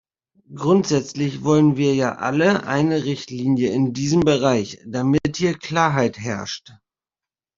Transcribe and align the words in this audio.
Grundsätzlich 0.55 1.43
wollen 1.43 1.77
wir 1.77 1.93
ja 1.93 2.15
alle 2.15 2.63
eine 2.65 3.03
Richtlinie 3.05 3.69
in 3.71 3.93
diesem 3.93 4.21
Bereich, 4.21 4.79
damit 4.87 5.37
hier 5.37 5.55
Klarheit 5.55 6.17
herrscht. 6.17 6.73